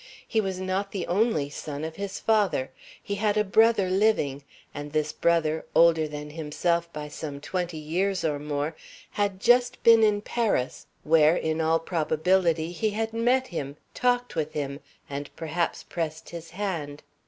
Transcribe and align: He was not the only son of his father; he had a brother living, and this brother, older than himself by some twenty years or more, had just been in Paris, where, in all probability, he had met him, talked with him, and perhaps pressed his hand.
He 0.27 0.41
was 0.41 0.59
not 0.59 0.91
the 0.91 1.05
only 1.05 1.47
son 1.51 1.83
of 1.83 1.95
his 1.95 2.19
father; 2.19 2.71
he 3.03 3.13
had 3.13 3.37
a 3.37 3.43
brother 3.43 3.87
living, 3.87 4.43
and 4.73 4.91
this 4.91 5.13
brother, 5.13 5.63
older 5.75 6.07
than 6.07 6.31
himself 6.31 6.91
by 6.91 7.07
some 7.07 7.39
twenty 7.39 7.77
years 7.77 8.25
or 8.25 8.39
more, 8.39 8.75
had 9.11 9.39
just 9.39 9.83
been 9.83 10.01
in 10.01 10.21
Paris, 10.21 10.87
where, 11.03 11.35
in 11.35 11.61
all 11.61 11.77
probability, 11.77 12.71
he 12.71 12.89
had 12.89 13.13
met 13.13 13.45
him, 13.49 13.77
talked 13.93 14.35
with 14.35 14.53
him, 14.53 14.79
and 15.07 15.29
perhaps 15.35 15.83
pressed 15.83 16.29
his 16.31 16.49
hand. 16.49 17.03